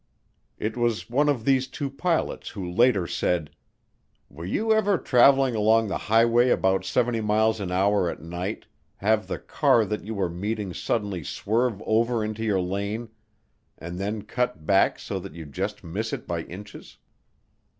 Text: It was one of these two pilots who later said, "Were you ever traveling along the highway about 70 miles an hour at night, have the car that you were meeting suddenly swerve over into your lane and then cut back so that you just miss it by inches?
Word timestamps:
It 0.57 0.75
was 0.75 1.11
one 1.11 1.29
of 1.29 1.45
these 1.45 1.67
two 1.67 1.87
pilots 1.91 2.49
who 2.49 2.67
later 2.67 3.05
said, 3.05 3.51
"Were 4.29 4.45
you 4.47 4.73
ever 4.73 4.97
traveling 4.97 5.53
along 5.53 5.89
the 5.89 5.97
highway 6.09 6.49
about 6.49 6.85
70 6.85 7.21
miles 7.21 7.59
an 7.59 7.71
hour 7.71 8.09
at 8.09 8.19
night, 8.19 8.65
have 8.97 9.27
the 9.27 9.37
car 9.37 9.85
that 9.85 10.03
you 10.03 10.15
were 10.15 10.27
meeting 10.27 10.73
suddenly 10.73 11.23
swerve 11.23 11.83
over 11.85 12.25
into 12.25 12.43
your 12.43 12.61
lane 12.61 13.09
and 13.77 13.99
then 13.99 14.23
cut 14.23 14.65
back 14.65 14.97
so 14.97 15.19
that 15.19 15.35
you 15.35 15.45
just 15.45 15.83
miss 15.83 16.13
it 16.13 16.25
by 16.25 16.45
inches? 16.45 16.97